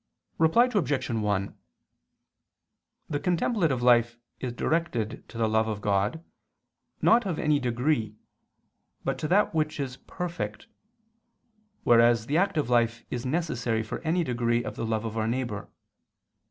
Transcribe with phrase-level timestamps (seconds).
[0.39, 1.09] Reply Obj.
[1.11, 1.57] 1:
[3.07, 6.23] The contemplative life is directed to the love of God,
[7.03, 8.15] not of any degree,
[9.03, 10.65] but to that which is perfect;
[11.83, 15.69] whereas the active life is necessary for any degree of the love of our neighbor.